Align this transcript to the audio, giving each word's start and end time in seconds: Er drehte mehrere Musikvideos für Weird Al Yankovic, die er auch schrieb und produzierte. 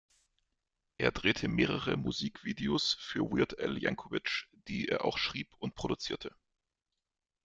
Er 0.97 1.11
drehte 1.11 1.47
mehrere 1.47 1.95
Musikvideos 1.95 2.95
für 2.99 3.21
Weird 3.29 3.59
Al 3.59 3.77
Yankovic, 3.77 4.47
die 4.67 4.87
er 4.89 5.05
auch 5.05 5.19
schrieb 5.19 5.53
und 5.59 5.75
produzierte. 5.75 6.35